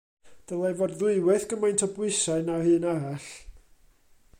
Dylai 0.51 0.71
fod 0.79 0.95
ddwywaith 1.01 1.45
gymaint 1.51 1.85
o 1.87 1.91
bwysau 1.99 2.43
na'r 2.49 2.71
un 2.79 2.89
arall. 2.95 3.31